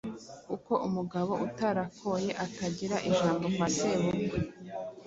[0.47, 4.37] kuko umugabo utarakoye atagiraga ijambo kwa sebukwe.